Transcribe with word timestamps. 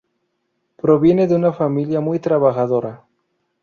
Proviene 0.77 1.27
de 1.27 1.35
una 1.35 1.53
familia 1.53 1.99
muy 2.01 2.17
trabajadora. 2.17 3.05